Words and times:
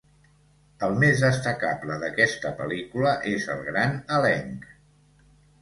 El 0.87 0.95
més 1.03 1.19
destacable 1.25 1.99
d'aquesta 2.03 2.53
pel·lícula 2.63 3.13
és 3.35 3.47
el 3.57 3.63
gran 3.71 3.97
elenc. 4.21 4.69